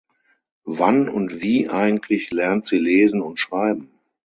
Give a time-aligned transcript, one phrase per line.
[0.65, 3.91] Wann und wie eigentlich lernt sie Lesen und Schreiben?